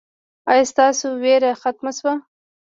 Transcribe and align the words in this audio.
ایا 0.51 0.63
ستاسو 0.71 1.05
ویره 1.21 1.51
ختمه 1.61 1.91
شوه؟ 1.97 2.13